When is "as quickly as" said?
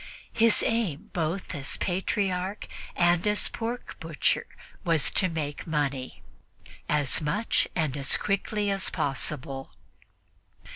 7.95-8.89